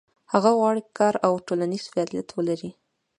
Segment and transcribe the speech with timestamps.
[0.33, 2.71] هغه غواړي کار او ټولنیز فعالیت ولري.